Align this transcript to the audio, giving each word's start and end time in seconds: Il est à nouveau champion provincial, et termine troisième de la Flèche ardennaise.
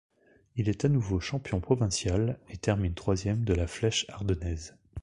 Il 0.55 0.67
est 0.67 0.83
à 0.83 0.89
nouveau 0.89 1.19
champion 1.19 1.59
provincial, 1.59 2.39
et 2.49 2.57
termine 2.57 2.95
troisième 2.95 3.43
de 3.45 3.53
la 3.53 3.67
Flèche 3.67 4.07
ardennaise. 4.09 4.75